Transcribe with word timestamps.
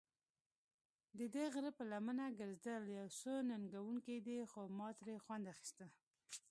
ددې 1.19 1.45
غره 1.53 1.71
پر 1.77 1.85
لمنه 1.93 2.25
ګرځېدل 2.39 2.83
یو 2.99 3.07
څه 3.19 3.31
ننګوونکی 3.49 4.17
دی، 4.25 4.37
خو 4.51 4.61
ما 4.79 4.89
ترې 4.99 5.15
خوند 5.23 5.45
اخیسته. 5.53 5.85